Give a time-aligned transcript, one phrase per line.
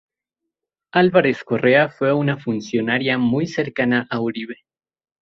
[0.91, 4.61] Álvarez-Correa fue una funcionaria muy cercana a Uribe.